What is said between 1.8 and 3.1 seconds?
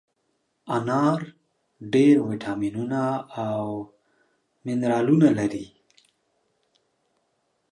ډېر ویټامینونه